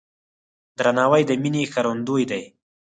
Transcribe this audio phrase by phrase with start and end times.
[0.77, 2.43] درناوی د مینې ښکارندوی دی.